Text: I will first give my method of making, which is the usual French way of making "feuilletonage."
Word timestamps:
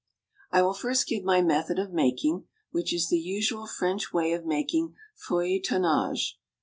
I 0.49 0.63
will 0.63 0.73
first 0.73 1.05
give 1.05 1.23
my 1.23 1.43
method 1.43 1.77
of 1.77 1.93
making, 1.93 2.47
which 2.71 2.91
is 2.91 3.09
the 3.09 3.19
usual 3.19 3.67
French 3.67 4.11
way 4.11 4.31
of 4.33 4.47
making 4.47 4.95
"feuilletonage." 5.27 6.39